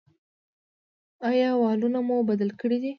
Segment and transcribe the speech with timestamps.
[1.29, 2.89] ایا والونه مو بدل کړي دي؟